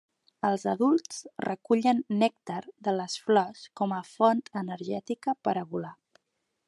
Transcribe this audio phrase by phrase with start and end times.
[0.47, 5.95] Els adults recullen nèctar de les flors com a font energètica per a volar.